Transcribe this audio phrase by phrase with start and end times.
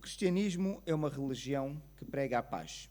[0.00, 2.88] O cristianismo é uma religião que prega a paz.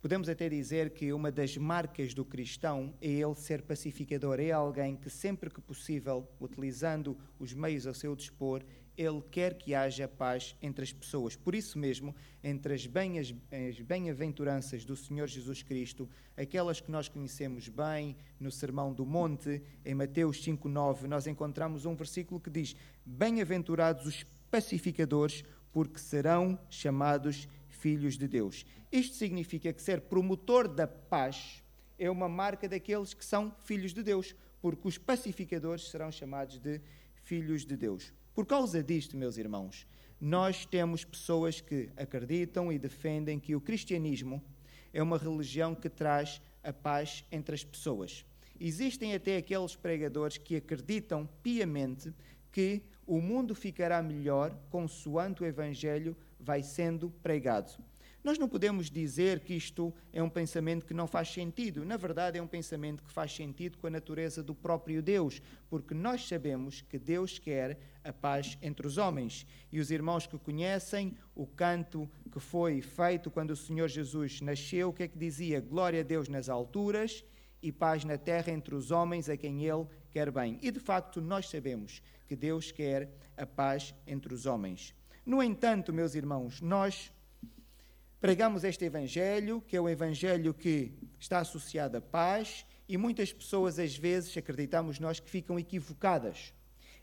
[0.00, 4.94] Podemos até dizer que uma das marcas do cristão é ele ser pacificador, é alguém
[4.94, 8.62] que sempre que possível, utilizando os meios a seu dispor,
[8.96, 11.34] ele quer que haja paz entre as pessoas.
[11.34, 12.86] Por isso mesmo, entre as
[13.82, 19.92] bem-aventuranças do Senhor Jesus Cristo, aquelas que nós conhecemos bem no Sermão do Monte, em
[19.92, 25.44] Mateus 5:9, nós encontramos um versículo que diz: Bem-aventurados os pacificadores,
[25.76, 28.64] porque serão chamados filhos de Deus.
[28.90, 31.62] Isto significa que ser promotor da paz
[31.98, 36.80] é uma marca daqueles que são filhos de Deus, porque os pacificadores serão chamados de
[37.24, 38.10] filhos de Deus.
[38.34, 39.86] Por causa disto, meus irmãos,
[40.18, 44.42] nós temos pessoas que acreditam e defendem que o cristianismo
[44.94, 48.24] é uma religião que traz a paz entre as pessoas.
[48.58, 52.14] Existem até aqueles pregadores que acreditam piamente
[52.50, 57.72] que o mundo ficará melhor consoante o Evangelho vai sendo pregado.
[58.26, 61.84] Nós não podemos dizer que isto é um pensamento que não faz sentido.
[61.84, 65.40] Na verdade, é um pensamento que faz sentido com a natureza do próprio Deus,
[65.70, 69.46] porque nós sabemos que Deus quer a paz entre os homens.
[69.70, 74.88] E os irmãos que conhecem o canto que foi feito quando o Senhor Jesus nasceu,
[74.88, 75.60] o que é que dizia?
[75.60, 77.24] Glória a Deus nas alturas
[77.62, 80.58] e paz na terra entre os homens a quem Ele quer bem.
[80.62, 84.94] E de facto, nós sabemos que Deus quer a paz entre os homens.
[85.26, 87.12] No entanto, meus irmãos, nós
[88.18, 93.78] pregamos este Evangelho, que é o Evangelho que está associado à paz, e muitas pessoas,
[93.78, 96.54] às vezes, acreditamos nós, que ficam equivocadas.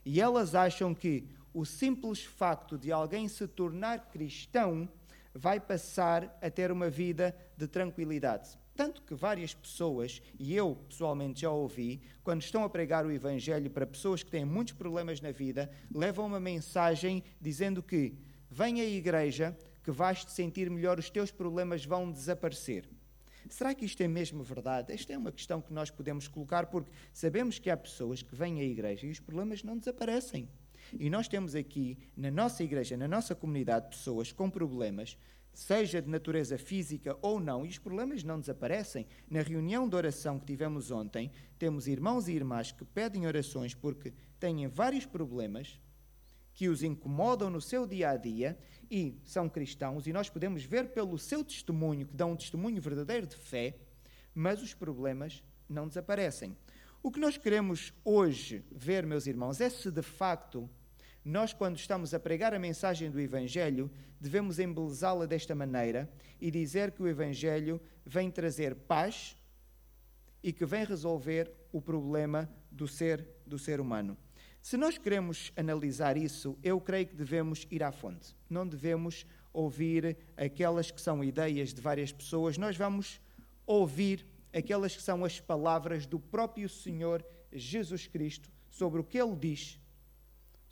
[0.04, 4.88] E elas acham que o simples facto de alguém se tornar cristão
[5.32, 8.58] vai passar a ter uma vida de tranquilidade.
[8.76, 13.70] Tanto que várias pessoas, e eu pessoalmente já ouvi, quando estão a pregar o Evangelho
[13.70, 18.14] para pessoas que têm muitos problemas na vida, levam uma mensagem dizendo que
[18.50, 22.88] vem à igreja, que vais te sentir melhor, os teus problemas vão desaparecer.
[23.48, 24.92] Será que isto é mesmo verdade?
[24.92, 28.60] Esta é uma questão que nós podemos colocar porque sabemos que há pessoas que vêm
[28.60, 30.48] à igreja e os problemas não desaparecem.
[30.98, 35.16] E nós temos aqui, na nossa igreja, na nossa comunidade, pessoas com problemas
[35.54, 39.06] seja de natureza física ou não, e os problemas não desaparecem.
[39.30, 44.12] Na reunião de oração que tivemos ontem, temos irmãos e irmãs que pedem orações porque
[44.38, 45.80] têm vários problemas
[46.52, 48.58] que os incomodam no seu dia a dia
[48.90, 53.26] e são cristãos, e nós podemos ver pelo seu testemunho, que dão um testemunho verdadeiro
[53.26, 53.76] de fé,
[54.34, 56.56] mas os problemas não desaparecem.
[57.02, 60.68] O que nós queremos hoje ver, meus irmãos, é se de facto
[61.24, 63.90] nós, quando estamos a pregar a mensagem do Evangelho,
[64.20, 69.34] devemos embelezá-la desta maneira e dizer que o Evangelho vem trazer paz
[70.42, 74.18] e que vem resolver o problema do ser, do ser humano.
[74.60, 78.36] Se nós queremos analisar isso, eu creio que devemos ir à fonte.
[78.48, 83.18] Não devemos ouvir aquelas que são ideias de várias pessoas, nós vamos
[83.66, 89.36] ouvir aquelas que são as palavras do próprio Senhor Jesus Cristo sobre o que ele
[89.36, 89.80] diz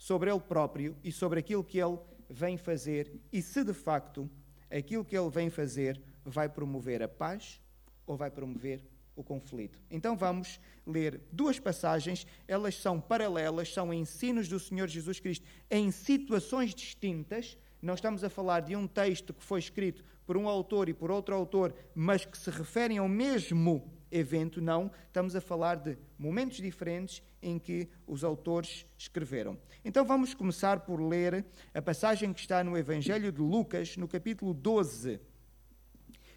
[0.03, 1.97] sobre ele próprio e sobre aquilo que ele
[2.29, 4.29] vem fazer e se de facto
[4.69, 7.61] aquilo que ele vem fazer vai promover a paz
[8.05, 8.83] ou vai promover
[9.15, 9.79] o conflito.
[9.89, 15.89] Então vamos ler duas passagens, elas são paralelas, são ensinos do Senhor Jesus Cristo em
[15.89, 17.57] situações distintas.
[17.81, 21.11] Não estamos a falar de um texto que foi escrito por um autor e por
[21.11, 24.91] outro autor, mas que se referem ao mesmo evento, não.
[25.07, 29.57] Estamos a falar de momentos diferentes em que os autores escreveram.
[29.83, 34.53] Então vamos começar por ler a passagem que está no Evangelho de Lucas, no capítulo
[34.53, 35.19] 12.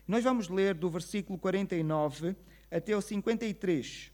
[0.09, 2.35] Nós vamos ler do versículo 49
[2.71, 4.13] até o 53.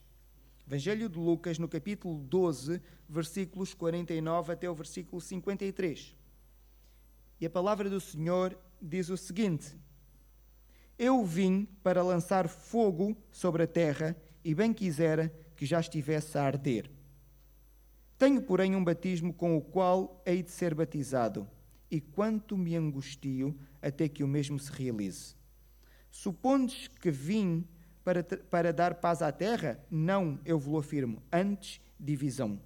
[0.66, 6.16] Evangelho de Lucas, no capítulo 12, versículos 49 até o versículo 53.
[7.40, 9.76] E a palavra do Senhor diz o seguinte:
[10.98, 16.44] Eu vim para lançar fogo sobre a terra, e bem quisera que já estivesse a
[16.44, 16.90] arder.
[18.18, 21.48] Tenho, porém, um batismo com o qual hei de ser batizado,
[21.90, 25.34] e quanto me angustio até que o mesmo se realize.
[26.10, 27.66] Supondes que vim
[28.04, 29.84] para, para dar paz à terra?
[29.90, 32.60] Não, eu vos afirmo, antes divisão.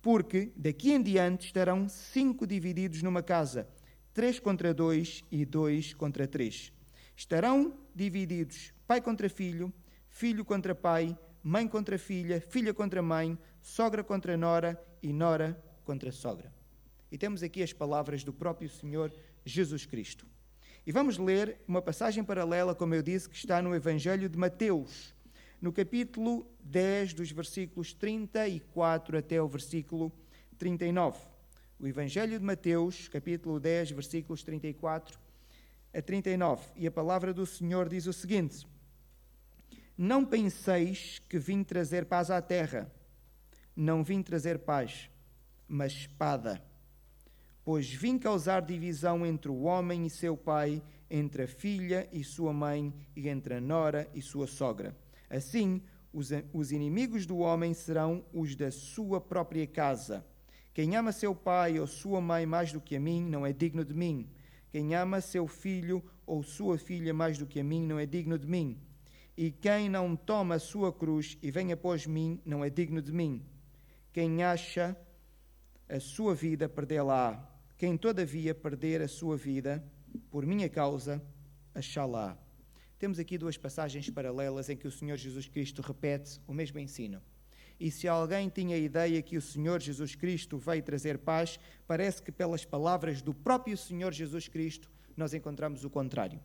[0.00, 3.68] Porque daqui em diante estarão cinco divididos numa casa
[4.12, 6.72] três contra dois e dois contra três.
[7.16, 9.72] Estarão divididos pai contra filho,
[10.08, 16.12] filho contra pai, mãe contra filha, filha contra mãe, sogra contra nora e nora contra
[16.12, 16.52] sogra.
[17.10, 19.12] E temos aqui as palavras do próprio Senhor
[19.44, 20.26] Jesus Cristo.
[20.86, 25.14] E vamos ler uma passagem paralela, como eu disse, que está no Evangelho de Mateus,
[25.60, 30.12] no capítulo 10, dos versículos 34 até o versículo
[30.58, 31.18] 39.
[31.78, 35.25] o Evangelho de Mateus, capítulo 10, versículos 34
[35.96, 36.62] a 39.
[36.76, 38.66] E a palavra do Senhor diz o seguinte:
[39.96, 42.92] Não penseis que vim trazer paz à terra.
[43.74, 45.10] Não vim trazer paz,
[45.66, 46.62] mas espada.
[47.64, 52.52] Pois vim causar divisão entre o homem e seu pai, entre a filha e sua
[52.52, 54.96] mãe, e entre a nora e sua sogra.
[55.28, 55.82] Assim,
[56.12, 60.24] os, os inimigos do homem serão os da sua própria casa.
[60.72, 63.84] Quem ama seu pai ou sua mãe mais do que a mim não é digno
[63.84, 64.28] de mim.
[64.76, 68.38] Quem ama seu filho ou sua filha mais do que a mim não é digno
[68.38, 68.78] de mim.
[69.34, 73.10] E quem não toma a sua cruz e vem após mim não é digno de
[73.10, 73.42] mim.
[74.12, 74.94] Quem acha
[75.88, 77.58] a sua vida, perdê-la.
[77.78, 79.82] Quem, todavia, perder a sua vida,
[80.30, 81.24] por minha causa,
[81.74, 82.36] achá-la.
[82.98, 87.22] Temos aqui duas passagens paralelas em que o Senhor Jesus Cristo repete o mesmo ensino.
[87.78, 92.22] E se alguém tinha a ideia que o Senhor Jesus Cristo veio trazer paz, parece
[92.22, 96.40] que pelas palavras do próprio Senhor Jesus Cristo nós encontramos o contrário.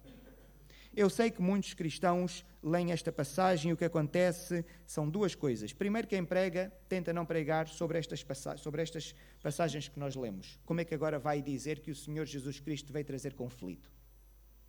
[0.94, 5.72] Eu sei que muitos cristãos leem esta passagem e o que acontece são duas coisas.
[5.72, 8.25] Primeiro, quem prega tenta não pregar sobre estas,
[8.57, 10.60] sobre estas passagens que nós lemos.
[10.66, 13.89] Como é que agora vai dizer que o Senhor Jesus Cristo veio trazer conflito?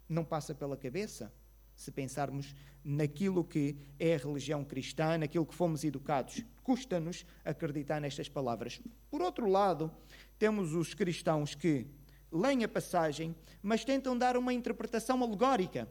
[0.09, 1.32] Não passa pela cabeça?
[1.82, 6.44] Se pensarmos naquilo que é a religião cristã, naquilo que fomos educados.
[6.62, 8.81] Custa-nos acreditar nestas palavras.
[9.11, 9.90] Por outro lado,
[10.38, 11.87] temos os cristãos que
[12.31, 15.88] leem a passagem, mas tentam dar uma interpretação alegórica.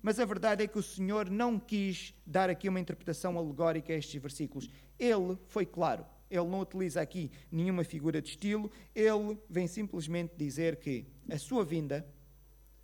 [0.00, 3.96] Mas a verdade é que o Senhor não quis dar aqui uma interpretação alegórica a
[3.96, 4.70] estes versículos.
[4.98, 6.06] Ele foi claro.
[6.30, 8.70] Ele não utiliza aqui nenhuma figura de estilo.
[8.94, 12.06] Ele vem simplesmente dizer que a sua vinda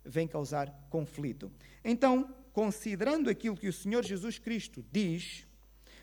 [0.09, 1.51] vem causar conflito.
[1.83, 5.47] Então, considerando aquilo que o Senhor Jesus Cristo diz,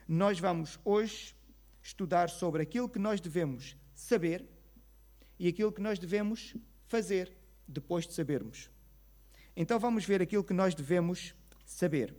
[0.08, 1.34] nós vamos hoje
[1.82, 4.44] estudar sobre aquilo que nós devemos saber
[5.38, 6.54] e aquilo que nós devemos
[6.86, 7.36] fazer
[7.66, 8.70] depois de sabermos.
[9.56, 12.14] Então vamos ver aquilo que nós devemos saber.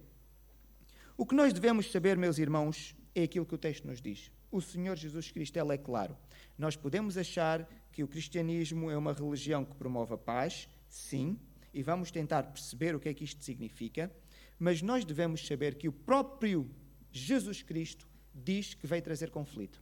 [1.15, 4.31] O que nós devemos saber, meus irmãos, é aquilo que o texto nos diz.
[4.51, 6.17] O Senhor Jesus Cristo, é claro.
[6.57, 11.39] Nós podemos achar que o cristianismo é uma religião que promove a paz, sim,
[11.73, 14.11] e vamos tentar perceber o que é que isto significa,
[14.59, 16.69] mas nós devemos saber que o próprio
[17.11, 19.81] Jesus Cristo diz que veio trazer conflito.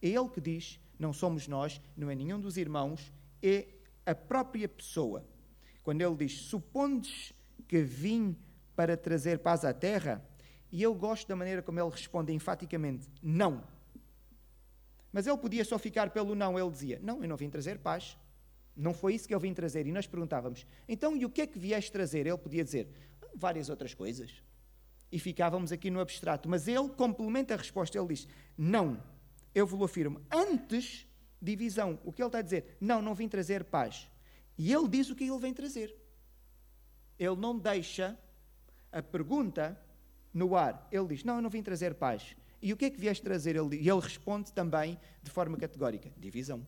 [0.00, 3.68] É Ele que diz, não somos nós, não é nenhum dos irmãos, é
[4.04, 5.24] a própria pessoa.
[5.82, 7.32] Quando ele diz: Supondes
[7.68, 8.36] que vim
[8.74, 10.24] para trazer paz à terra?
[10.70, 13.62] E eu gosto da maneira como ele responde enfaticamente: Não.
[15.12, 18.16] Mas ele podia só ficar pelo não, ele dizia: Não, eu não vim trazer paz.
[18.76, 19.86] Não foi isso que eu vim trazer.
[19.86, 22.26] E nós perguntávamos: então, e o que é que vieste trazer?
[22.26, 22.88] Ele podia dizer:
[23.34, 24.42] várias outras coisas.
[25.10, 26.48] E ficávamos aqui no abstrato.
[26.48, 27.98] Mas ele complementa a resposta.
[27.98, 29.02] Ele diz: não,
[29.54, 30.20] eu vos afirmo.
[30.30, 31.06] Antes,
[31.40, 31.98] divisão.
[32.04, 32.76] O que ele está a dizer?
[32.80, 34.10] Não, não vim trazer paz.
[34.58, 35.94] E ele diz o que ele vem trazer.
[37.18, 38.18] Ele não deixa
[38.92, 39.80] a pergunta
[40.34, 40.86] no ar.
[40.92, 42.36] Ele diz: Não, eu não vim trazer paz.
[42.60, 43.56] E o que é que vieste trazer?
[43.56, 46.66] Ele, e ele responde também de forma categórica: divisão.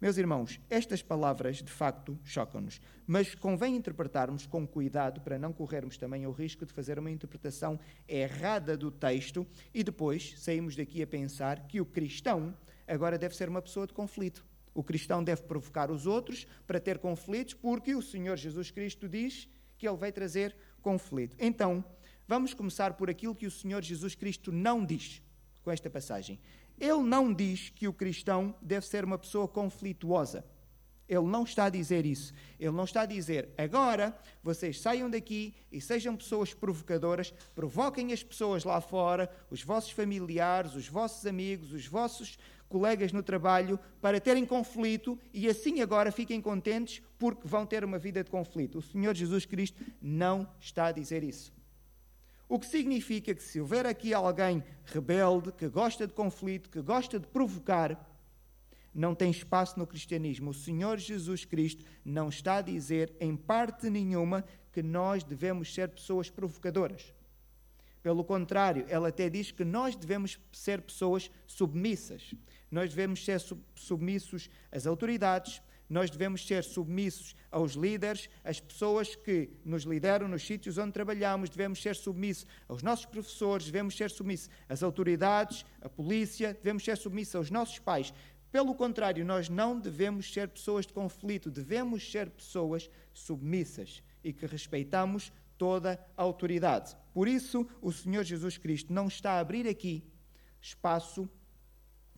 [0.00, 5.98] Meus irmãos, estas palavras de facto chocam-nos, mas convém interpretarmos com cuidado para não corrermos
[5.98, 11.06] também o risco de fazer uma interpretação errada do texto e depois saímos daqui a
[11.06, 12.56] pensar que o cristão
[12.88, 14.42] agora deve ser uma pessoa de conflito.
[14.72, 19.46] O cristão deve provocar os outros para ter conflitos, porque o Senhor Jesus Cristo diz
[19.76, 21.36] que ele vai trazer conflito.
[21.38, 21.84] Então,
[22.26, 25.20] vamos começar por aquilo que o Senhor Jesus Cristo não diz
[25.62, 26.40] com esta passagem.
[26.80, 30.44] Ele não diz que o cristão deve ser uma pessoa conflituosa.
[31.06, 32.32] Ele não está a dizer isso.
[32.58, 38.22] Ele não está a dizer, agora vocês saiam daqui e sejam pessoas provocadoras, provoquem as
[38.22, 44.20] pessoas lá fora, os vossos familiares, os vossos amigos, os vossos colegas no trabalho, para
[44.20, 48.78] terem conflito e assim agora fiquem contentes porque vão ter uma vida de conflito.
[48.78, 51.52] O Senhor Jesus Cristo não está a dizer isso.
[52.50, 57.16] O que significa que se houver aqui alguém rebelde, que gosta de conflito, que gosta
[57.16, 57.96] de provocar,
[58.92, 60.50] não tem espaço no cristianismo.
[60.50, 65.90] O Senhor Jesus Cristo não está a dizer, em parte nenhuma, que nós devemos ser
[65.90, 67.14] pessoas provocadoras.
[68.02, 72.34] Pelo contrário, ela até diz que nós devemos ser pessoas submissas.
[72.68, 73.40] Nós devemos ser
[73.76, 80.46] submissos às autoridades, nós devemos ser submissos aos líderes, às pessoas que nos lideram nos
[80.46, 85.88] sítios onde trabalhamos, devemos ser submissos aos nossos professores, devemos ser submissos às autoridades, à
[85.88, 88.14] polícia, devemos ser submissos aos nossos pais.
[88.52, 94.46] Pelo contrário, nós não devemos ser pessoas de conflito, devemos ser pessoas submissas e que
[94.46, 96.96] respeitamos toda a autoridade.
[97.12, 100.04] Por isso, o Senhor Jesus Cristo não está a abrir aqui
[100.60, 101.28] espaço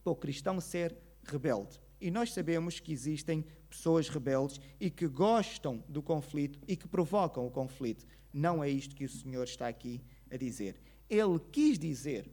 [0.04, 1.80] para o cristão ser rebelde.
[2.00, 7.46] E nós sabemos que existem pessoas rebeldes e que gostam do conflito e que provocam
[7.46, 8.06] o conflito.
[8.32, 10.78] Não é isto que o Senhor está aqui a dizer.
[11.08, 12.30] Ele quis dizer,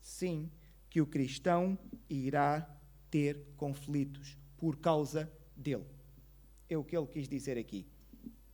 [0.00, 0.50] sim,
[0.88, 2.68] que o cristão irá
[3.10, 5.86] ter conflitos por causa dele.
[6.68, 7.86] É o que ele quis dizer aqui.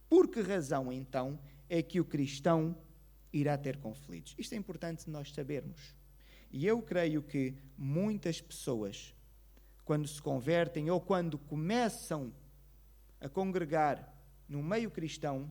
[0.08, 2.76] Por que razão, então, é que o cristão
[3.32, 4.35] irá ter conflitos?
[4.38, 5.94] Isto é importante nós sabermos.
[6.50, 9.14] E eu creio que muitas pessoas,
[9.87, 12.33] quando se convertem ou quando começam
[13.21, 14.12] a congregar
[14.49, 15.49] no meio cristão,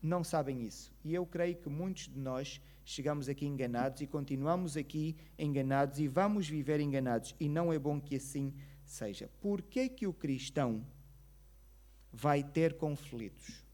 [0.00, 0.92] não sabem isso.
[1.02, 6.06] E eu creio que muitos de nós chegamos aqui enganados e continuamos aqui enganados e
[6.06, 7.34] vamos viver enganados.
[7.40, 8.52] E não é bom que assim
[8.84, 9.30] seja.
[9.40, 10.86] Por que que o cristão
[12.12, 13.64] vai ter conflitos?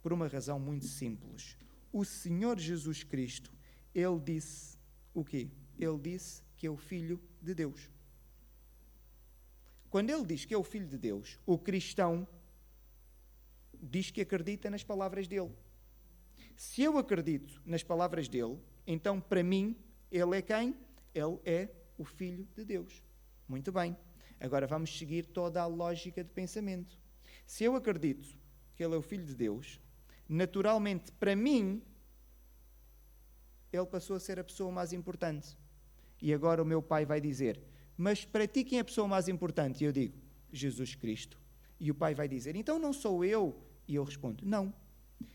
[0.00, 1.56] Por uma razão muito simples.
[1.92, 3.52] O Senhor Jesus Cristo,
[3.92, 4.78] ele disse
[5.12, 5.48] o quê?
[5.76, 7.90] Ele disse que é o filho de Deus.
[9.92, 12.26] Quando ele diz que é o filho de Deus, o cristão
[13.78, 15.52] diz que acredita nas palavras dele.
[16.56, 19.76] Se eu acredito nas palavras dele, então para mim,
[20.10, 20.74] ele é quem?
[21.14, 21.68] Ele é
[21.98, 23.02] o Filho de Deus.
[23.46, 23.94] Muito bem.
[24.40, 26.98] Agora vamos seguir toda a lógica de pensamento.
[27.44, 28.34] Se eu acredito
[28.74, 29.78] que ele é o Filho de Deus,
[30.26, 31.82] naturalmente para mim,
[33.70, 35.54] ele passou a ser a pessoa mais importante.
[36.22, 37.62] E agora o meu pai vai dizer:
[37.96, 39.82] Mas para ti quem é a pessoa mais importante?
[39.82, 40.14] E eu digo:
[40.52, 41.38] Jesus Cristo.
[41.78, 43.60] E o pai vai dizer: Então não sou eu?
[43.88, 44.72] E eu respondo: Não.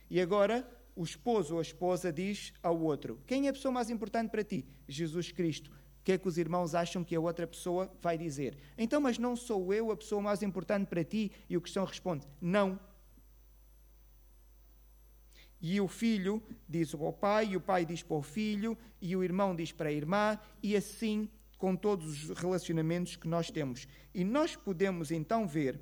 [0.09, 3.89] E agora o esposo ou a esposa diz ao outro: Quem é a pessoa mais
[3.89, 4.65] importante para ti?
[4.87, 5.69] Jesus Cristo.
[5.69, 8.57] O que é que os irmãos acham que a outra pessoa vai dizer?
[8.77, 11.31] Então, mas não sou eu a pessoa mais importante para ti?
[11.49, 12.79] E o cristão responde: Não.
[15.59, 19.23] E o filho diz ao pai, e o pai diz para o filho, e o
[19.23, 23.87] irmão diz para a irmã, e assim com todos os relacionamentos que nós temos.
[24.13, 25.79] E nós podemos então ver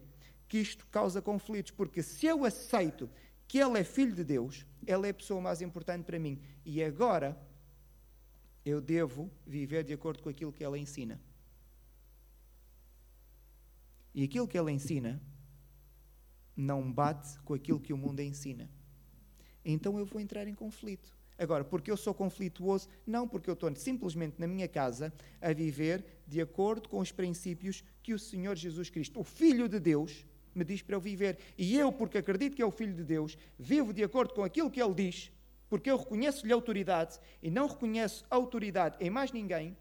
[0.48, 3.10] que isto causa conflitos, porque se eu aceito
[3.48, 6.42] que ele é filho de Deus, ele é a pessoa mais importante para mim.
[6.66, 7.38] E agora
[8.66, 11.20] eu devo viver de acordo com aquilo que ela ensina.
[14.14, 15.22] E aquilo que ela ensina
[16.56, 18.70] não bate com aquilo que o mundo ensina.
[19.64, 21.15] Então eu vou entrar em conflito.
[21.38, 22.88] Agora, porque eu sou conflituoso?
[23.06, 27.84] Não, porque eu estou simplesmente na minha casa a viver de acordo com os princípios
[28.02, 31.38] que o Senhor Jesus Cristo, o Filho de Deus, me diz para eu viver.
[31.58, 34.72] E eu, porque acredito que é o Filho de Deus, vivo de acordo com aquilo
[34.72, 35.32] que Ele diz,
[35.68, 39.76] porque eu reconheço-lhe autoridade e não reconheço autoridade em mais ninguém,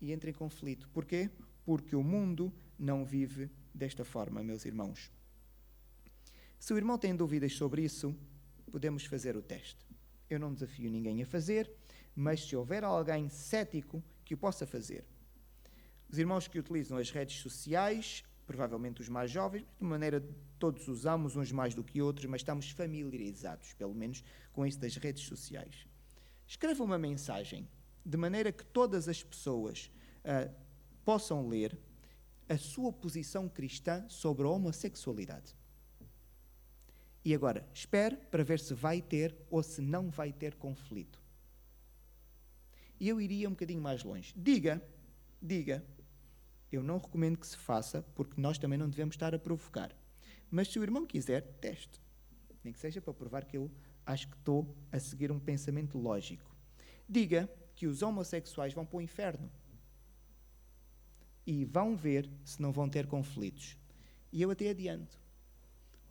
[0.00, 0.88] e entro em conflito.
[0.90, 1.30] Porquê?
[1.64, 5.10] Porque o mundo não vive desta forma, meus irmãos.
[6.58, 8.14] Se o irmão tem dúvidas sobre isso,
[8.74, 9.86] podemos fazer o teste.
[10.28, 11.70] Eu não desafio ninguém a fazer,
[12.12, 15.04] mas se houver alguém cético que o possa fazer.
[16.10, 20.20] Os irmãos que utilizam as redes sociais provavelmente os mais jovens, de maneira
[20.58, 24.96] todos usamos uns mais do que outros, mas estamos familiarizados, pelo menos, com isso das
[24.96, 25.86] redes sociais.
[26.44, 27.68] Escreva uma mensagem
[28.04, 29.88] de maneira que todas as pessoas
[30.24, 30.52] uh,
[31.04, 31.78] possam ler
[32.48, 35.54] a sua posição cristã sobre a homossexualidade.
[37.24, 41.22] E agora, espere para ver se vai ter ou se não vai ter conflito.
[43.00, 44.34] E eu iria um bocadinho mais longe.
[44.36, 44.82] Diga,
[45.40, 45.82] diga,
[46.70, 49.94] eu não recomendo que se faça, porque nós também não devemos estar a provocar.
[50.50, 52.00] Mas se o irmão quiser, teste.
[52.62, 53.70] Nem que seja para provar que eu
[54.04, 56.54] acho que estou a seguir um pensamento lógico.
[57.08, 59.50] Diga que os homossexuais vão para o inferno.
[61.46, 63.76] E vão ver se não vão ter conflitos.
[64.32, 65.23] E eu até adianto.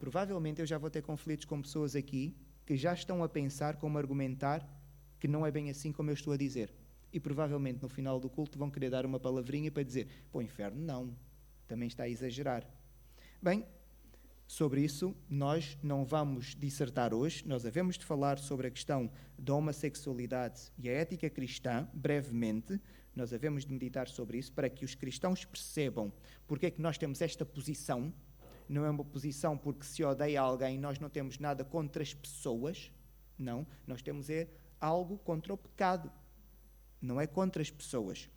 [0.03, 3.98] Provavelmente eu já vou ter conflitos com pessoas aqui que já estão a pensar como
[3.98, 4.62] argumentar
[5.17, 6.74] que não é bem assim como eu estou a dizer
[7.13, 10.81] e provavelmente no final do culto vão querer dar uma palavrinha para dizer: o inferno,
[10.81, 11.15] não,
[11.69, 12.69] também está a exagerar.
[13.41, 13.65] Bem,
[14.45, 19.55] sobre isso nós não vamos dissertar hoje, nós havemos de falar sobre a questão da
[19.55, 22.77] homossexualidade e a ética cristã, brevemente.
[23.15, 26.12] Nós havemos de meditar sobre isso para que os cristãos percebam
[26.45, 28.13] porque é que nós temos esta posição.
[28.67, 32.91] Não é uma posição porque se odeia alguém, nós não temos nada contra as pessoas.
[33.38, 34.48] Não, nós temos é
[34.79, 36.12] algo contra o pecado
[37.03, 38.29] não é contra as pessoas.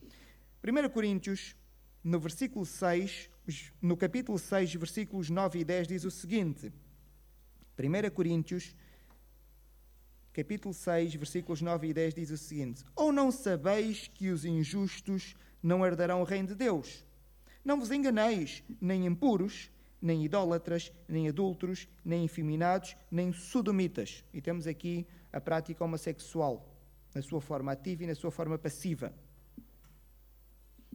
[0.62, 1.54] 1 Coríntios,
[2.02, 3.30] no versículo 6,
[3.80, 6.72] no capítulo 6, versículos 9 e 10, diz o seguinte:
[7.78, 8.74] 1 Coríntios,
[10.32, 15.36] capítulo 6, versículos 9 e 10, diz o seguinte: Ou não sabeis que os injustos
[15.62, 17.04] não herdarão o reino de Deus?
[17.64, 24.24] Não vos enganeis, nem impuros, nem idólatras, nem adúlteros, nem infeminados, nem sodomitas.
[24.32, 26.72] E temos aqui a prática homossexual
[27.14, 29.12] na sua forma ativa e na sua forma passiva.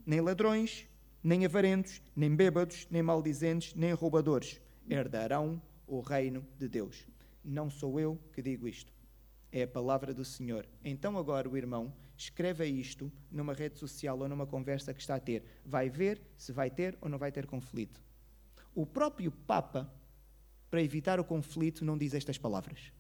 [0.05, 0.88] nem ladrões,
[1.24, 7.08] nem avarentos, nem bêbados, nem maldizentes, nem roubadores herdarão o reino de Deus.
[7.43, 8.93] Não sou eu que digo isto,
[9.51, 10.67] é a palavra do Senhor.
[10.84, 15.20] Então agora o irmão escreva isto numa rede social ou numa conversa que está a
[15.20, 15.43] ter.
[15.65, 18.01] Vai ver se vai ter ou não vai ter conflito.
[18.74, 19.92] O próprio Papa,
[20.70, 22.92] para evitar o conflito, não diz estas palavras.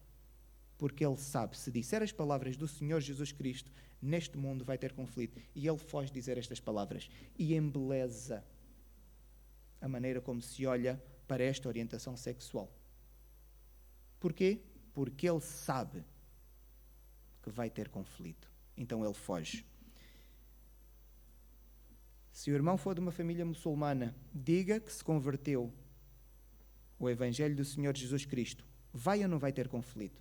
[0.77, 4.93] Porque ele sabe, se disser as palavras do Senhor Jesus Cristo, neste mundo vai ter
[4.93, 5.39] conflito.
[5.55, 7.09] E ele foge dizer estas palavras.
[7.37, 8.43] E embeleza
[9.79, 12.71] a maneira como se olha para esta orientação sexual.
[14.19, 14.61] Porquê?
[14.93, 16.03] Porque ele sabe
[17.41, 18.49] que vai ter conflito.
[18.75, 19.65] Então ele foge.
[22.41, 25.71] Se o irmão for de uma família muçulmana, diga que se converteu
[26.97, 28.65] o Evangelho do Senhor Jesus Cristo.
[28.91, 30.19] Vai ou não vai ter conflito?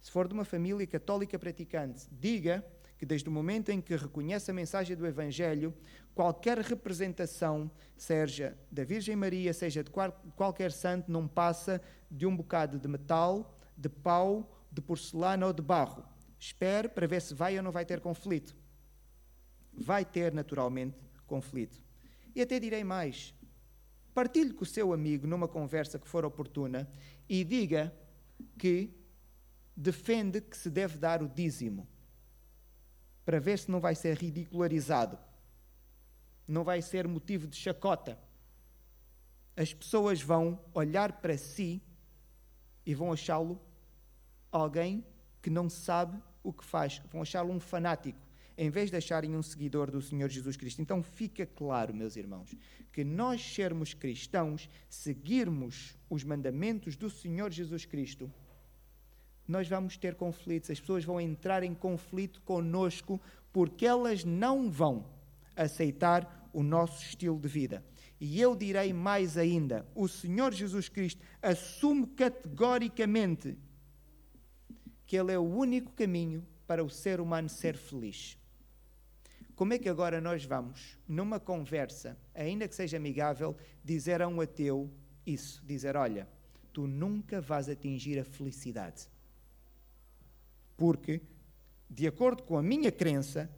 [0.00, 2.64] Se for de uma família católica praticante, diga
[2.96, 5.74] que desde o momento em que reconhece a mensagem do Evangelho,
[6.14, 9.90] qualquer representação, seja da Virgem Maria, seja de
[10.34, 11.78] qualquer santo, não passa
[12.10, 16.06] de um bocado de metal, de pau, de porcelana ou de barro.
[16.38, 18.56] Espere para ver se vai ou não vai ter conflito.
[19.74, 21.80] Vai ter, naturalmente, conflito.
[22.34, 23.32] E até direi mais:
[24.12, 26.90] partilhe com o seu amigo numa conversa que for oportuna
[27.28, 27.94] e diga
[28.58, 28.92] que
[29.76, 31.86] defende que se deve dar o dízimo,
[33.24, 35.16] para ver se não vai ser ridicularizado,
[36.48, 38.18] não vai ser motivo de chacota.
[39.56, 41.82] As pessoas vão olhar para si
[42.84, 43.60] e vão achá-lo
[44.50, 45.04] alguém
[45.42, 48.18] que não sabe o que faz, vão achá-lo um fanático,
[48.58, 50.82] em vez de acharem um seguidor do Senhor Jesus Cristo.
[50.82, 52.56] Então fica claro, meus irmãos,
[52.92, 58.28] que nós sermos cristãos, seguirmos os mandamentos do Senhor Jesus Cristo,
[59.46, 63.20] nós vamos ter conflitos, as pessoas vão entrar em conflito conosco
[63.52, 65.06] porque elas não vão
[65.54, 67.84] aceitar o nosso estilo de vida.
[68.20, 73.56] E eu direi mais ainda: o Senhor Jesus Cristo assume categoricamente
[75.06, 78.36] que Ele é o único caminho para o ser humano ser feliz.
[79.58, 84.40] Como é que agora nós vamos, numa conversa, ainda que seja amigável, dizer a um
[84.40, 84.88] ateu
[85.26, 85.60] isso?
[85.66, 86.28] Dizer: olha,
[86.72, 89.08] tu nunca vais atingir a felicidade.
[90.76, 91.20] Porque,
[91.90, 93.50] de acordo com a minha crença,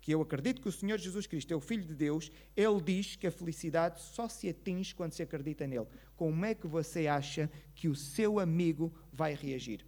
[0.00, 3.14] que eu acredito que o Senhor Jesus Cristo é o Filho de Deus, ele diz
[3.14, 5.86] que a felicidade só se atinge quando se acredita nele.
[6.16, 9.86] Como é que você acha que o seu amigo vai reagir?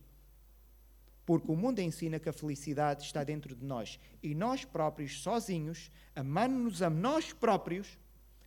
[1.26, 3.98] Porque o mundo ensina que a felicidade está dentro de nós.
[4.22, 7.98] E nós próprios, sozinhos, amando-nos a nós próprios,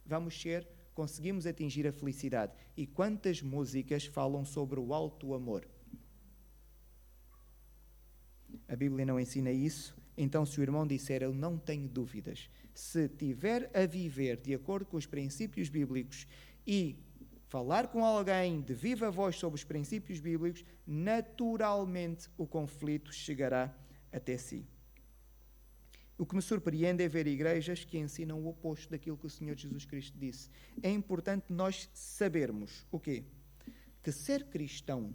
[0.06, 2.54] vamos ser, conseguimos atingir a felicidade.
[2.76, 5.68] E quantas músicas falam sobre o alto amor?
[8.68, 9.96] A Bíblia não ensina isso.
[10.18, 14.86] Então, se o irmão disser, eu não tenho dúvidas, se tiver a viver de acordo
[14.86, 16.28] com os princípios bíblicos
[16.66, 16.96] e
[17.48, 23.74] falar com alguém de viva voz sobre os princípios bíblicos, naturalmente o conflito chegará
[24.12, 24.66] até si.
[26.18, 29.56] O que me surpreende é ver igrejas que ensinam o oposto daquilo que o Senhor
[29.56, 30.50] Jesus Cristo disse.
[30.82, 33.24] É importante nós sabermos o quê?
[34.02, 35.14] Que ser cristão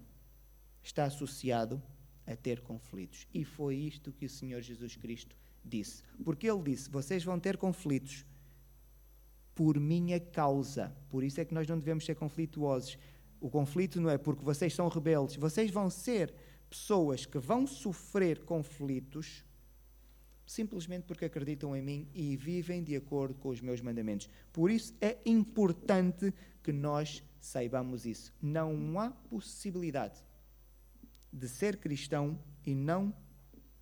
[0.83, 1.83] está associado
[2.25, 3.27] a ter conflitos.
[3.35, 6.05] E foi isto que o Senhor Jesus Cristo disse.
[6.25, 8.25] Porque ele disse: vocês vão ter conflitos
[9.55, 10.95] por minha causa.
[11.11, 12.99] Por isso é que nós não devemos ser conflituosos.
[13.41, 16.33] O conflito não é porque vocês são rebeldes, vocês vão ser
[16.71, 19.45] pessoas que vão sofrer conflitos
[20.47, 24.29] simplesmente porque acreditam em mim e vivem de acordo com os meus mandamentos.
[24.53, 28.33] Por isso é importante que nós saibamos isso.
[28.41, 30.21] Não há possibilidade
[31.33, 33.15] de ser cristão e não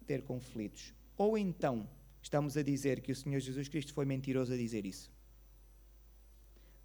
[0.06, 0.94] ter conflitos.
[1.16, 1.88] Ou então
[2.22, 5.10] estamos a dizer que o Senhor Jesus Cristo foi mentiroso a dizer isso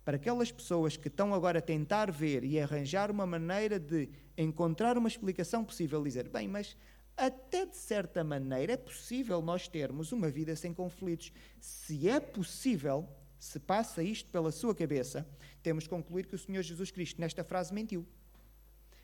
[0.06, 5.00] para aquelas pessoas que estão agora a tentar ver e arranjar uma maneira de encontrar
[5.00, 6.78] uma explicação possível, dizer, bem, mas
[7.18, 11.32] até de certa maneira é possível nós termos uma vida sem conflitos.
[11.60, 15.28] Se é possível, se passa isto pela sua cabeça,
[15.64, 18.06] temos que concluir que o Senhor Jesus Cristo, nesta frase, mentiu.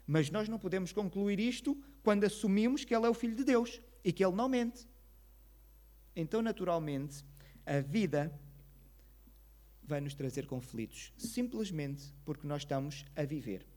[0.06, 3.82] Mas nós não podemos concluir isto quando assumimos que Ele é o Filho de Deus
[4.04, 4.88] e que Ele não mente.
[6.16, 7.26] Então, naturalmente,
[7.66, 8.32] a vida
[9.92, 13.68] vai nos trazer conflitos, simplesmente porque nós estamos a viver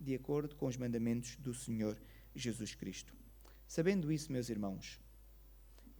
[0.00, 1.96] de acordo com os mandamentos do Senhor
[2.34, 3.14] Jesus Cristo.
[3.68, 5.00] Sabendo isso, meus irmãos,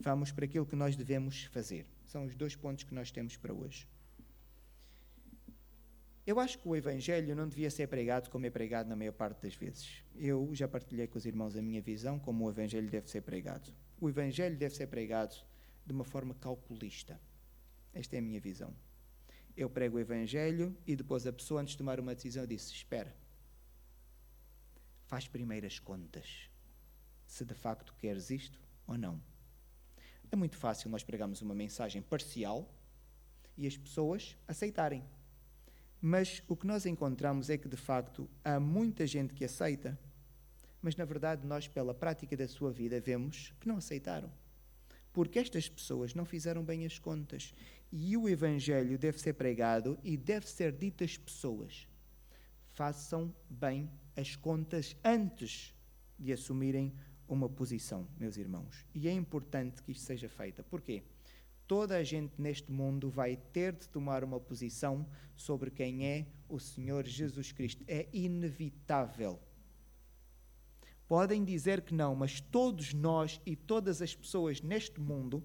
[0.01, 1.87] vamos para aquilo que nós devemos fazer.
[2.05, 3.87] São os dois pontos que nós temos para hoje.
[6.27, 9.43] Eu acho que o Evangelho não devia ser pregado como é pregado na maior parte
[9.43, 10.03] das vezes.
[10.17, 13.73] Eu já partilhei com os irmãos a minha visão como o Evangelho deve ser pregado.
[14.01, 15.37] O Evangelho deve ser pregado
[15.87, 17.21] de uma forma calculista
[17.95, 18.75] Esta é a minha visão.
[19.57, 23.15] Eu prego o Evangelho e depois a pessoa, antes de tomar uma decisão, disse: Espera,
[25.07, 26.49] faz primeiro as contas,
[27.27, 29.21] se de facto queres isto ou não.
[30.31, 32.67] É muito fácil nós pregarmos uma mensagem parcial
[33.57, 35.05] e as pessoas aceitarem.
[36.01, 39.99] Mas o que nós encontramos é que, de facto, há muita gente que aceita,
[40.81, 44.33] mas na verdade nós, pela prática da sua vida, vemos que não aceitaram.
[45.13, 47.55] Porque estas pessoas não fizeram bem as contas.
[47.91, 51.87] E o Evangelho deve ser pregado e deve ser dito às pessoas:
[52.71, 55.75] façam bem as contas antes
[56.19, 56.93] de assumirem
[57.29, 58.87] uma posição, meus irmãos.
[58.95, 60.63] E é importante que isto seja feito.
[60.65, 61.03] Porquê?
[61.67, 66.59] Toda a gente neste mundo vai ter de tomar uma posição sobre quem é o
[66.59, 67.85] Senhor Jesus Cristo.
[67.87, 69.41] É inevitável.
[71.13, 75.45] Podem dizer que não, mas todos nós e todas as pessoas neste mundo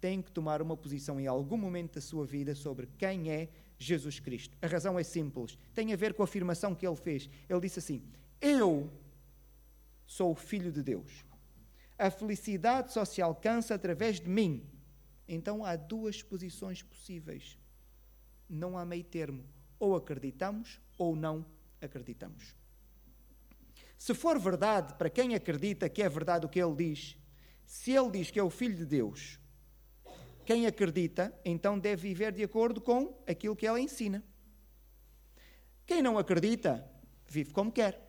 [0.00, 4.20] têm que tomar uma posição em algum momento da sua vida sobre quem é Jesus
[4.20, 4.56] Cristo.
[4.62, 5.58] A razão é simples.
[5.74, 7.28] Tem a ver com a afirmação que ele fez.
[7.48, 8.00] Ele disse assim:
[8.40, 8.92] Eu
[10.06, 11.24] sou o Filho de Deus.
[11.98, 14.64] A felicidade só se alcança através de mim.
[15.26, 17.58] Então há duas posições possíveis.
[18.48, 19.44] Não há meio termo.
[19.80, 21.44] Ou acreditamos ou não
[21.80, 22.54] acreditamos.
[23.98, 27.18] Se for verdade para quem acredita que é verdade o que ele diz,
[27.66, 29.40] se ele diz que é o Filho de Deus,
[30.46, 34.24] quem acredita então deve viver de acordo com aquilo que ele ensina.
[35.84, 36.88] Quem não acredita,
[37.26, 38.08] vive como quer.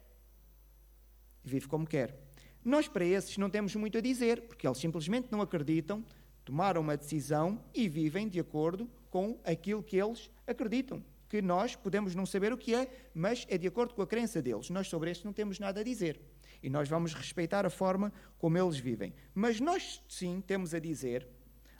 [1.43, 2.15] Vive como quer.
[2.63, 6.05] Nós, para esses, não temos muito a dizer, porque eles simplesmente não acreditam,
[6.45, 11.03] tomaram uma decisão e vivem de acordo com aquilo que eles acreditam.
[11.29, 14.41] Que nós podemos não saber o que é, mas é de acordo com a crença
[14.41, 14.69] deles.
[14.69, 16.19] Nós sobre isso não temos nada a dizer.
[16.61, 19.13] E nós vamos respeitar a forma como eles vivem.
[19.33, 21.27] Mas nós, sim, temos a dizer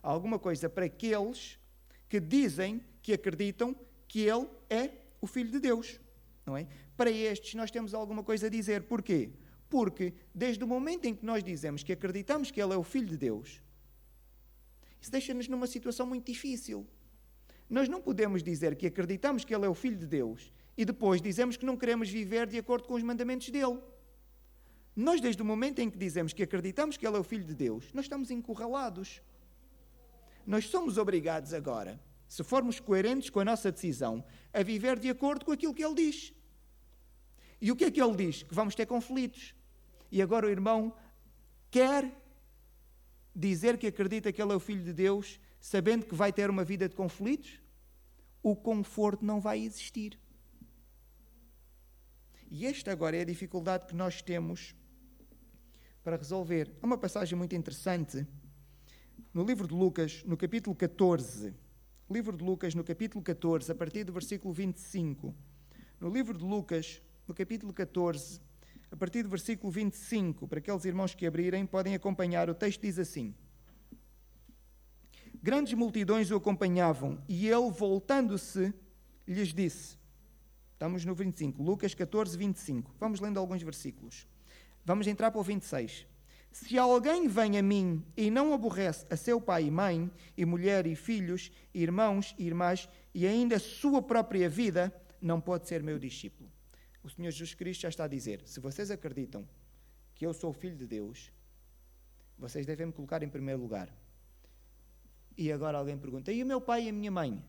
[0.01, 1.59] alguma coisa para aqueles
[2.07, 3.75] que dizem que acreditam
[4.07, 5.99] que Ele é o Filho de Deus.
[6.45, 6.67] Não é?
[6.95, 8.83] Para estes, nós temos alguma coisa a dizer.
[8.83, 9.31] Porquê?
[9.69, 13.07] Porque desde o momento em que nós dizemos que acreditamos que Ele é o Filho
[13.07, 13.61] de Deus,
[15.01, 16.87] isso deixa-nos numa situação muito difícil.
[17.69, 21.21] Nós não podemos dizer que acreditamos que Ele é o Filho de Deus e depois
[21.21, 23.79] dizemos que não queremos viver de acordo com os mandamentos dele.
[24.95, 27.53] Nós, desde o momento em que dizemos que acreditamos que Ele é o Filho de
[27.53, 29.21] Deus, nós estamos encurralados.
[30.45, 35.45] Nós somos obrigados agora, se formos coerentes com a nossa decisão, a viver de acordo
[35.45, 36.33] com aquilo que Ele diz.
[37.61, 38.41] E o que é que Ele diz?
[38.41, 39.53] Que vamos ter conflitos.
[40.11, 40.93] E agora o irmão
[41.69, 42.11] quer
[43.35, 46.63] dizer que acredita que ele é o filho de Deus, sabendo que vai ter uma
[46.63, 47.61] vida de conflitos,
[48.41, 50.19] o conforto não vai existir.
[52.49, 54.73] E esta agora é a dificuldade que nós temos
[56.03, 56.71] para resolver.
[56.81, 58.25] Há uma passagem muito interessante
[59.33, 61.53] no livro de Lucas, no capítulo 14.
[62.09, 65.35] Livro de Lucas, no capítulo 14, a partir do versículo 25.
[65.99, 68.41] No livro de Lucas, no capítulo 14,
[68.91, 72.49] a partir do versículo 25, para aqueles irmãos que abrirem, podem acompanhar.
[72.49, 73.35] O texto diz assim:
[75.41, 78.73] Grandes multidões o acompanhavam e ele, voltando-se,
[79.27, 79.97] lhes disse:
[80.73, 82.93] Estamos no 25, Lucas 14, 25.
[82.99, 84.27] Vamos lendo alguns versículos.
[84.85, 86.05] Vamos entrar para o 26.
[86.51, 90.87] Se alguém vem a mim e não aborrece a seu pai e mãe, e mulher
[90.87, 95.99] e filhos, irmãos e irmãs, e ainda a sua própria vida, não pode ser meu
[95.99, 96.49] discípulo
[97.03, 99.47] o Senhor Jesus Cristo já está a dizer: se vocês acreditam
[100.15, 101.31] que eu sou Filho de Deus,
[102.37, 103.93] vocês devem me colocar em primeiro lugar.
[105.39, 107.41] E agora alguém pergunta: e o meu pai e a minha mãe?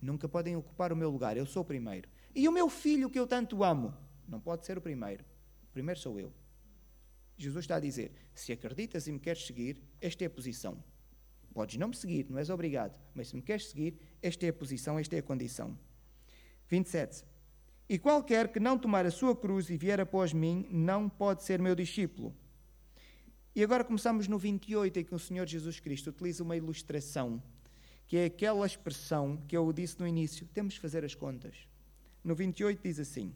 [0.00, 2.08] Nunca podem ocupar o meu lugar, eu sou o primeiro.
[2.32, 3.92] E o meu filho que eu tanto amo?
[4.28, 5.24] Não pode ser o primeiro.
[5.64, 6.32] O primeiro sou eu.
[7.36, 10.80] Jesus está a dizer: se acreditas e me queres seguir, esta é a posição.
[11.52, 14.52] Podes não me seguir, não és obrigado, mas se me queres seguir, esta é a
[14.52, 15.76] posição, esta é a condição.
[16.68, 17.24] 27.
[17.88, 21.60] E qualquer que não tomar a sua cruz e vier após mim, não pode ser
[21.60, 22.32] meu discípulo.
[23.54, 27.42] E agora começamos no 28, em que o Senhor Jesus Cristo utiliza uma ilustração,
[28.06, 31.68] que é aquela expressão que eu disse no início: temos de fazer as contas.
[32.22, 33.34] No 28 diz assim: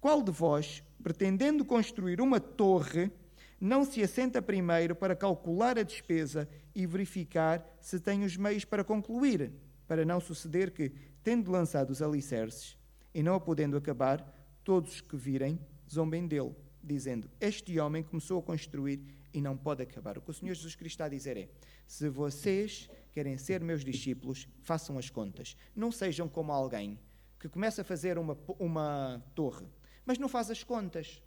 [0.00, 3.10] Qual de vós, pretendendo construir uma torre,
[3.58, 8.84] não se assenta primeiro para calcular a despesa e verificar se tem os meios para
[8.84, 9.50] concluir,
[9.86, 12.76] para não suceder que, tendo lançado os alicerces,
[13.14, 14.22] e não a podendo acabar,
[14.62, 15.58] todos os que virem
[15.90, 19.00] zombem dele, dizendo: Este homem começou a construir
[19.34, 20.16] e não pode acabar.
[20.16, 21.48] O que o Senhor Jesus Cristo está a dizer é:
[21.86, 25.56] se vocês querem ser meus discípulos, façam as contas.
[25.74, 26.98] Não sejam como alguém
[27.38, 29.66] que começa a fazer uma, uma torre,
[30.06, 31.20] mas não faz as contas.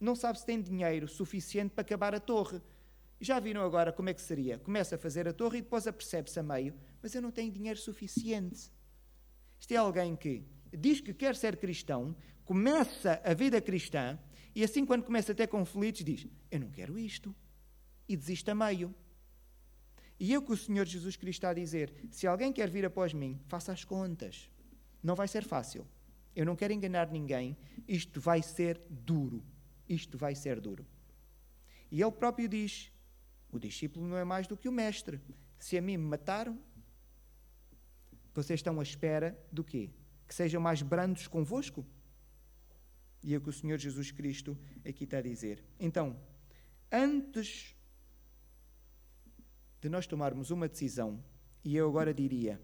[0.00, 2.60] Não sabe se tem dinheiro suficiente para acabar a torre.
[3.20, 4.58] Já viram agora como é que seria?
[4.58, 7.78] Começa a fazer a torre e depois apercebe-se a meio, mas eu não tenho dinheiro
[7.78, 8.72] suficiente.
[9.60, 14.18] Isto é alguém que diz que quer ser cristão, começa a vida cristã
[14.54, 17.34] e assim, quando começa a ter conflitos, diz: Eu não quero isto.
[18.08, 18.94] E desiste a meio.
[20.20, 23.12] E eu que o Senhor Jesus Cristo está a dizer: se alguém quer vir após
[23.12, 24.50] mim, faça as contas.
[25.02, 25.86] Não vai ser fácil.
[26.36, 27.56] Eu não quero enganar ninguém.
[27.88, 29.44] Isto vai ser duro.
[29.88, 30.86] Isto vai ser duro.
[31.90, 32.92] E ele próprio diz:
[33.50, 35.20] o discípulo não é mais do que o mestre.
[35.58, 36.58] Se a mim me mataram,
[38.32, 39.90] vocês estão à espera do quê?
[40.28, 41.84] Que sejam mais brandos convosco?
[43.24, 44.56] E é o que o Senhor Jesus Cristo
[44.86, 45.64] aqui está a dizer.
[45.80, 46.14] Então,
[46.92, 47.74] antes
[49.80, 51.24] de nós tomarmos uma decisão,
[51.64, 52.60] e eu agora diria,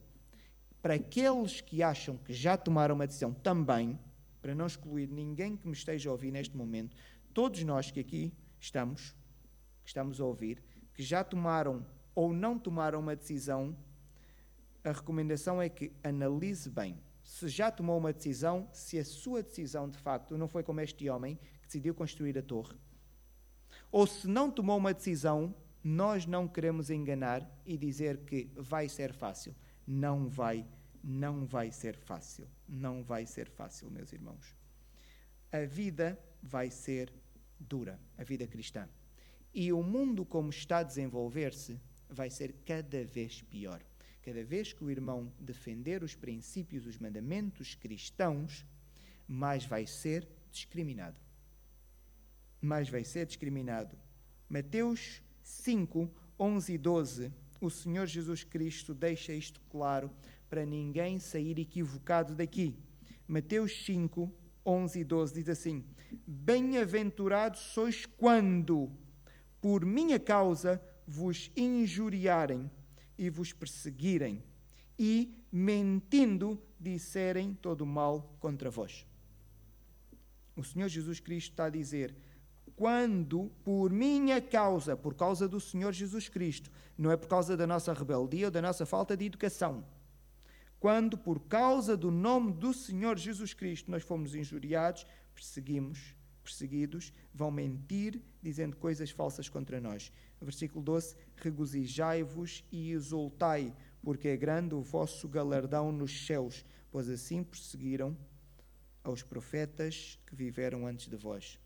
[0.82, 3.98] para aqueles que acham que já tomaram uma decisão também,
[4.42, 6.94] para não excluir ninguém que me esteja a ouvir neste momento,
[7.32, 9.16] todos nós que aqui estamos,
[9.82, 13.74] que estamos a ouvir, que já tomaram ou não tomaram uma decisão,
[14.84, 16.98] a recomendação é que analise bem
[17.30, 21.08] se já tomou uma decisão, se a sua decisão de facto não foi como este
[21.08, 22.76] homem que decidiu construir a torre.
[23.92, 29.12] Ou se não tomou uma decisão, nós não queremos enganar e dizer que vai ser
[29.12, 29.54] fácil.
[29.86, 30.66] Não vai,
[31.04, 32.48] não vai ser fácil.
[32.68, 34.56] Não vai ser fácil, meus irmãos.
[35.52, 37.14] A vida vai ser
[37.60, 38.88] dura, a vida cristã.
[39.54, 43.80] E o mundo como está a desenvolver-se vai ser cada vez pior.
[44.22, 48.66] Cada vez que o irmão defender os princípios, os mandamentos cristãos,
[49.26, 51.16] mais vai ser discriminado.
[52.60, 53.96] Mais vai ser discriminado.
[54.48, 60.10] Mateus 5, 11 e 12, o Senhor Jesus Cristo deixa isto claro
[60.48, 62.74] para ninguém sair equivocado daqui.
[63.26, 64.30] Mateus 5,
[64.66, 65.84] 11 e 12 diz assim:
[66.26, 68.90] Bem-aventurados sois quando,
[69.60, 72.70] por minha causa, vos injuriarem
[73.20, 74.42] e vos perseguirem,
[74.98, 79.06] e, mentindo, disserem todo mal contra vós.
[80.56, 82.16] O Senhor Jesus Cristo está a dizer:
[82.74, 87.66] quando, por minha causa, por causa do Senhor Jesus Cristo, não é por causa da
[87.66, 89.84] nossa rebeldia ou da nossa falta de educação,
[90.78, 97.50] quando, por causa do nome do Senhor Jesus Cristo, nós fomos injuriados, perseguimos, perseguidos, vão
[97.50, 100.12] mentir, dizendo coisas falsas contra nós.
[100.40, 107.42] Versículo 12: Regozijai-vos e exultai, porque é grande o vosso galardão nos céus, pois assim
[107.42, 108.16] perseguiram
[109.02, 111.58] aos profetas que viveram antes de vós.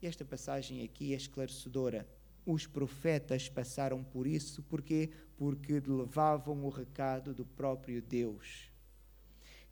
[0.00, 2.08] Esta passagem aqui é esclarecedora.
[2.44, 5.10] Os profetas passaram por isso, porquê?
[5.36, 8.71] Porque levavam o recado do próprio Deus.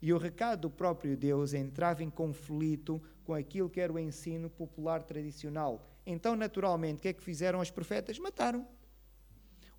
[0.01, 4.49] E o recado do próprio Deus entrava em conflito com aquilo que era o ensino
[4.49, 5.85] popular tradicional.
[6.05, 8.17] Então, naturalmente, o que é que fizeram os profetas?
[8.17, 8.67] Mataram.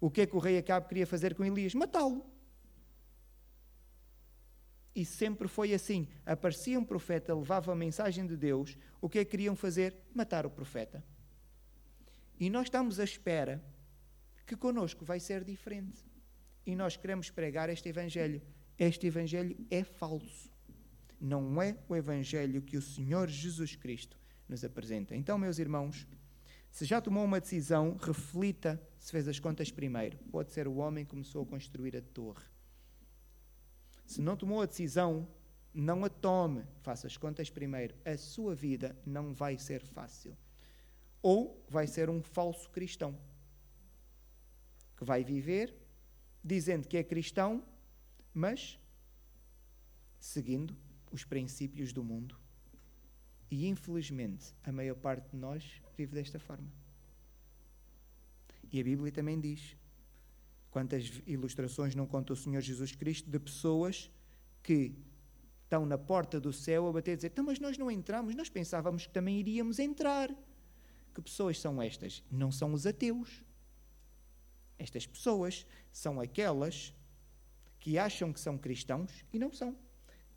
[0.01, 1.75] O que é que o rei Acabe queria fazer com Elias?
[1.75, 2.25] Matá-lo.
[4.95, 6.07] E sempre foi assim.
[6.25, 8.77] Aparecia um profeta, levava a mensagem de Deus.
[9.01, 9.97] O que é que queriam fazer?
[10.15, 11.05] Matar o profeta.
[12.39, 13.63] E nós estamos à espera
[14.47, 16.05] que conosco vai ser diferente.
[16.67, 18.43] E nós queremos pregar este Evangelho.
[18.83, 20.51] Este Evangelho é falso.
[21.21, 24.19] Não é o Evangelho que o Senhor Jesus Cristo
[24.49, 25.15] nos apresenta.
[25.15, 26.05] Então, meus irmãos,
[26.69, 30.19] se já tomou uma decisão, reflita se fez as contas primeiro.
[30.33, 32.45] Pode ser o homem que começou a construir a torre.
[34.05, 35.29] Se não tomou a decisão,
[35.73, 36.65] não a tome.
[36.81, 37.95] Faça as contas primeiro.
[38.05, 40.37] A sua vida não vai ser fácil.
[41.23, 43.17] Ou vai ser um falso cristão
[44.97, 45.73] que vai viver
[46.43, 47.63] dizendo que é cristão,
[48.35, 48.79] mas
[50.19, 50.77] seguindo
[51.11, 52.39] os princípios do mundo
[53.51, 56.73] e infelizmente a maior parte de nós vive desta forma.
[58.73, 59.77] E a Bíblia também diz:
[60.71, 64.11] quantas ilustrações não conta o Senhor Jesus Cristo de pessoas
[64.63, 64.95] que
[65.65, 68.49] estão na porta do céu a bater e dizer: então, mas nós não entramos, nós
[68.49, 70.31] pensávamos que também iríamos entrar.
[71.15, 72.25] Que pessoas são estas?
[72.31, 73.45] Não são os ateus.
[74.79, 76.95] Estas pessoas são aquelas
[77.83, 79.77] que acham que são cristãos e não são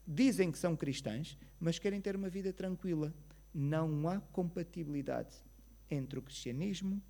[0.07, 3.13] dizem que são cristãs, mas querem ter uma vida tranquila.
[3.53, 5.35] Não há compatibilidade
[5.89, 7.01] entre o cristianismo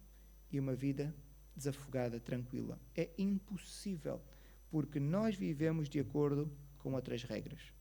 [0.51, 1.15] e uma vida
[1.55, 2.79] desafogada, tranquila.
[2.95, 4.21] É impossível,
[4.69, 7.73] porque nós vivemos de acordo com outras regras.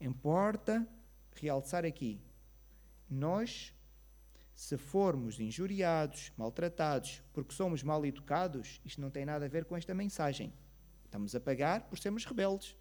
[0.00, 0.86] Importa
[1.34, 2.20] realçar aqui:
[3.08, 3.74] nós,
[4.54, 9.76] se formos injuriados, maltratados, porque somos mal educados, isto não tem nada a ver com
[9.76, 10.52] esta mensagem.
[11.12, 12.74] Estamos a pagar por sermos rebeldes.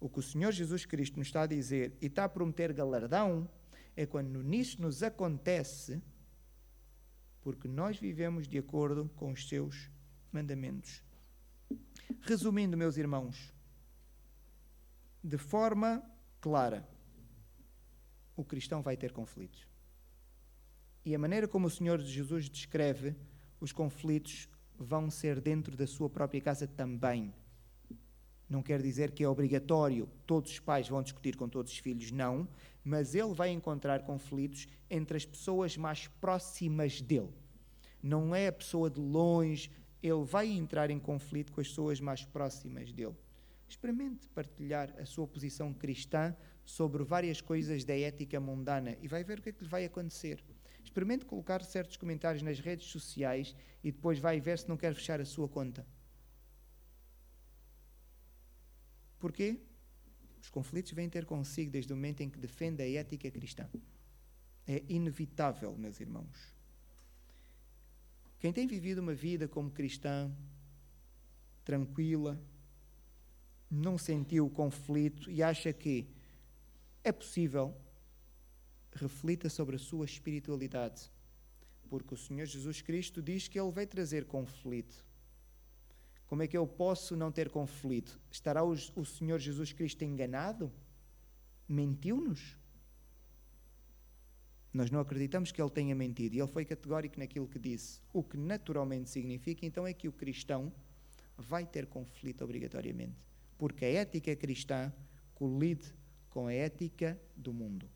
[0.00, 3.48] O que o Senhor Jesus Cristo nos está a dizer e está a prometer galardão
[3.94, 6.02] é quando nisso nos acontece,
[7.42, 9.88] porque nós vivemos de acordo com os seus
[10.32, 11.00] mandamentos.
[12.22, 13.54] Resumindo, meus irmãos,
[15.22, 16.02] de forma
[16.40, 16.88] clara,
[18.34, 19.64] o cristão vai ter conflitos.
[21.04, 23.14] E a maneira como o Senhor Jesus descreve
[23.60, 24.48] os conflitos
[24.80, 27.32] vão ser dentro da sua própria casa também.
[28.48, 32.10] Não quer dizer que é obrigatório, todos os pais vão discutir com todos os filhos,
[32.10, 32.48] não,
[32.82, 37.28] mas ele vai encontrar conflitos entre as pessoas mais próximas dele.
[38.02, 39.70] Não é a pessoa de longe,
[40.02, 43.14] ele vai entrar em conflito com as pessoas mais próximas dele.
[43.68, 49.38] Experimente partilhar a sua posição cristã sobre várias coisas da ética mundana e vai ver
[49.38, 50.42] o que é que lhe vai acontecer.
[50.90, 55.20] Experimente colocar certos comentários nas redes sociais e depois vai ver se não quer fechar
[55.20, 55.86] a sua conta.
[59.20, 59.60] Porquê?
[60.42, 63.70] Os conflitos vêm ter consigo desde o momento em que defende a ética cristã.
[64.66, 66.56] É inevitável, meus irmãos.
[68.40, 70.28] Quem tem vivido uma vida como cristã,
[71.64, 72.36] tranquila,
[73.70, 76.08] não sentiu o conflito e acha que
[77.04, 77.80] é possível,
[78.92, 81.10] reflita sobre a sua espiritualidade.
[81.88, 85.04] Porque o Senhor Jesus Cristo diz que Ele vai trazer conflito.
[86.26, 88.20] Como é que eu posso não ter conflito?
[88.30, 90.72] Estará o, o Senhor Jesus Cristo enganado?
[91.68, 92.56] Mentiu-nos?
[94.72, 96.34] Nós não acreditamos que ele tenha mentido.
[96.34, 98.00] E ele foi categórico naquilo que disse.
[98.12, 100.72] O que naturalmente significa, então, é que o cristão
[101.36, 103.16] vai ter conflito obrigatoriamente.
[103.58, 104.92] Porque a ética cristã
[105.34, 105.92] colide
[106.28, 107.88] com a ética do mundo.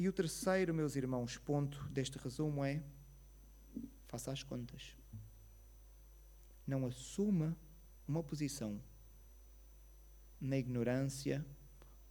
[0.00, 2.82] E o terceiro, meus irmãos, ponto deste resumo é:
[4.06, 4.96] faça as contas.
[6.66, 7.54] Não assuma
[8.08, 8.80] uma posição
[10.40, 11.44] na ignorância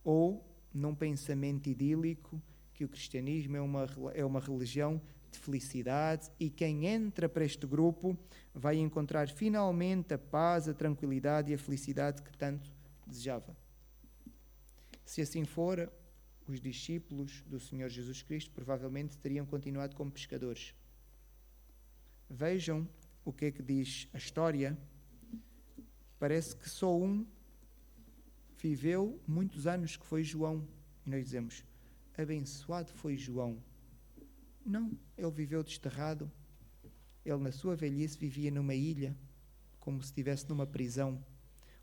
[0.04, 2.40] ou num pensamento idílico
[2.76, 7.66] que o cristianismo é uma, é uma religião de felicidade e quem entra para este
[7.66, 8.16] grupo
[8.54, 12.72] vai encontrar finalmente a paz, a tranquilidade e a felicidade que tanto
[13.08, 13.58] desejava.
[15.04, 15.92] Se assim for,
[16.50, 20.74] os discípulos do Senhor Jesus Cristo provavelmente teriam continuado como pescadores.
[22.28, 22.88] Vejam
[23.24, 24.78] o que é que diz a história.
[26.18, 27.26] Parece que só um
[28.58, 30.68] viveu muitos anos, que foi João.
[31.06, 31.64] E nós dizemos:
[32.18, 33.62] abençoado foi João.
[34.66, 36.32] Não, ele viveu desterrado.
[37.24, 39.16] Ele, na sua velhice, vivia numa ilha,
[39.80, 41.24] como se estivesse numa prisão.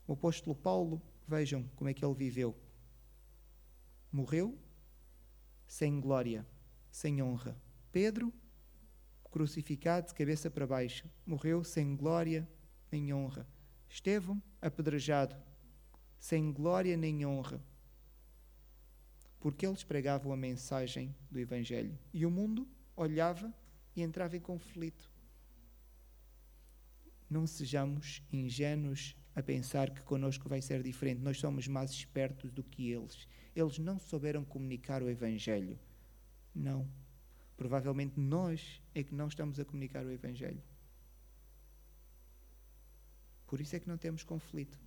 [0.05, 2.55] O apóstolo Paulo, vejam como é que ele viveu.
[4.11, 4.57] Morreu
[5.67, 6.47] sem glória,
[6.89, 7.59] sem honra.
[7.91, 8.33] Pedro,
[9.29, 12.47] crucificado de cabeça para baixo, morreu sem glória
[12.91, 13.47] nem honra.
[13.89, 15.35] Estevão, apedrejado,
[16.19, 17.61] sem glória nem honra,
[19.39, 23.53] porque eles pregavam a mensagem do Evangelho e o mundo olhava
[23.95, 25.11] e entrava em conflito.
[27.29, 31.21] Não sejamos ingênuos a pensar que conosco vai ser diferente.
[31.21, 33.27] Nós somos mais espertos do que eles.
[33.55, 35.79] Eles não souberam comunicar o Evangelho.
[36.55, 36.89] Não.
[37.55, 40.63] Provavelmente nós é que não estamos a comunicar o Evangelho.
[43.45, 44.79] Por isso é que não temos conflito.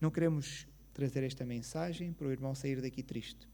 [0.00, 3.48] Não queremos trazer esta mensagem para o irmão sair daqui triste.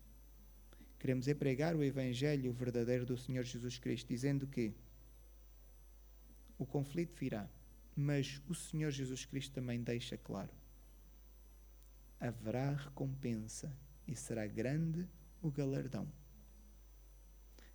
[0.99, 4.75] Queremos é pregar o Evangelho verdadeiro do Senhor Jesus Cristo, dizendo que
[6.59, 7.49] o conflito virá,
[7.96, 10.53] mas o Senhor Jesus Cristo também deixa claro:
[12.18, 13.76] haverá recompensa
[14.07, 15.09] e será grande
[15.42, 16.11] o galardão.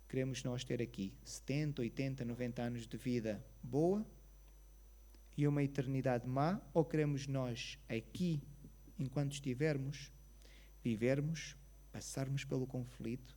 [0.08, 4.06] Queremos nós ter aqui 70, 80, 90 anos de vida boa
[5.36, 8.40] e uma eternidade má, ou queremos nós aqui
[8.98, 10.12] enquanto estivermos,
[10.82, 11.56] vivermos,
[11.92, 13.36] passarmos pelo conflito.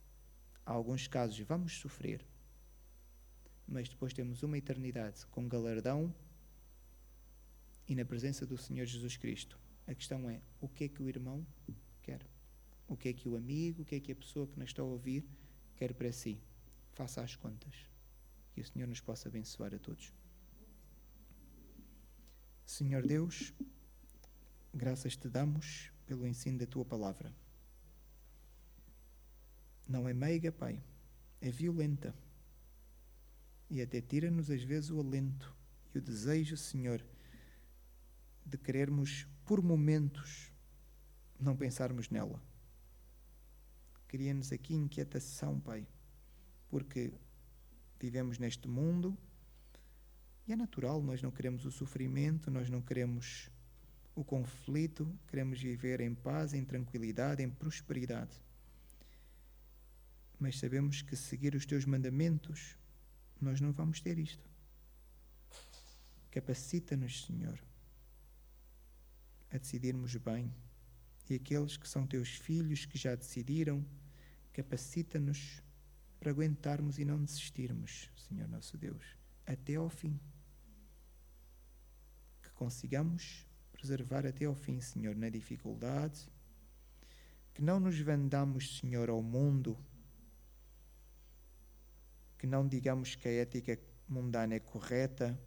[0.65, 2.25] Há alguns casos vamos sofrer,
[3.67, 6.13] mas depois temos uma eternidade com galardão
[7.89, 9.59] e na presença do Senhor Jesus Cristo.
[9.85, 11.45] A questão é: o que é que o irmão
[12.01, 12.25] quer?
[12.87, 14.81] O que é que o amigo, o que é que a pessoa que nos está
[14.81, 15.25] a ouvir
[15.75, 16.39] quer para si?
[16.93, 17.75] Faça as contas.
[18.53, 20.13] Que o Senhor nos possa abençoar a todos.
[22.65, 23.53] Senhor Deus,
[24.73, 27.33] Graças te damos pelo ensino da tua palavra.
[29.87, 30.81] Não é meiga, Pai,
[31.41, 32.13] é violenta.
[33.67, 35.55] E até tira-nos às vezes o alento
[35.93, 37.03] e o desejo, Senhor,
[38.49, 40.51] de querermos, por momentos,
[41.39, 42.41] não pensarmos nela.
[44.07, 45.87] Cria-nos aqui inquietação, Pai,
[46.69, 47.13] porque
[47.99, 49.17] vivemos neste mundo
[50.49, 53.51] e é natural, nós não queremos o sofrimento, nós não queremos
[54.15, 58.35] o conflito, queremos viver em paz, em tranquilidade, em prosperidade.
[60.39, 62.75] Mas sabemos que seguir os teus mandamentos,
[63.39, 64.49] nós não vamos ter isto.
[66.31, 67.59] Capacita-nos, Senhor,
[69.59, 70.53] decidirmos bem.
[71.29, 73.85] E aqueles que são teus filhos, que já decidiram,
[74.51, 75.61] capacita-nos
[76.19, 80.19] para aguentarmos e não desistirmos, Senhor nosso Deus, até ao fim.
[82.41, 86.27] Que consigamos preservar até ao fim, Senhor, na dificuldade,
[87.53, 89.77] que não nos vendamos, Senhor, ao mundo,
[92.37, 95.39] que não digamos que a ética mundana é correta.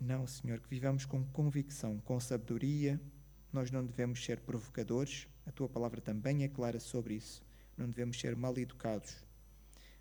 [0.00, 3.00] Não, Senhor, que vivamos com convicção, com sabedoria.
[3.52, 7.42] Nós não devemos ser provocadores, a tua palavra também é clara sobre isso.
[7.76, 9.28] Não devemos ser mal educados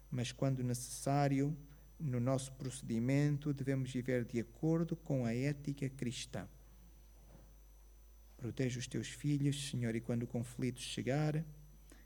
[0.09, 1.55] mas quando necessário,
[1.99, 6.47] no nosso procedimento, devemos viver de acordo com a ética cristã.
[8.37, 11.43] Protege os teus filhos, Senhor, e quando o conflito chegar,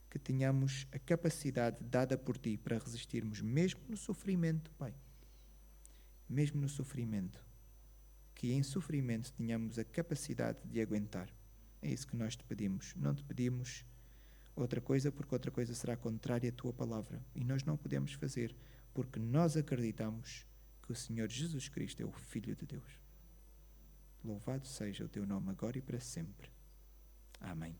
[0.09, 4.93] que tenhamos a capacidade dada por ti para resistirmos, mesmo no sofrimento, Pai.
[6.27, 7.45] Mesmo no sofrimento.
[8.41, 11.29] Que em sofrimento tenhamos a capacidade de aguentar.
[11.79, 12.95] É isso que nós te pedimos.
[12.95, 13.85] Não te pedimos
[14.55, 17.23] outra coisa, porque outra coisa será contrária à tua palavra.
[17.35, 18.55] E nós não podemos fazer,
[18.95, 20.47] porque nós acreditamos
[20.81, 22.99] que o Senhor Jesus Cristo é o Filho de Deus.
[24.23, 26.49] Louvado seja o teu nome agora e para sempre.
[27.39, 27.77] Amém.